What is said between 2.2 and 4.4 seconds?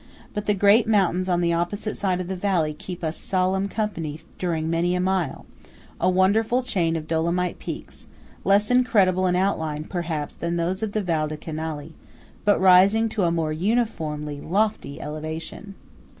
the valley keep us solemn company